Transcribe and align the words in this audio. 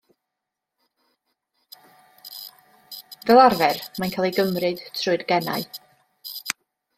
Fel 3.27 3.43
arfer 3.43 3.83
mae'n 3.99 4.15
cael 4.17 4.29
ei 4.31 4.35
gymryd 4.39 4.83
trwy'r 5.01 5.27
genau. 5.35 5.69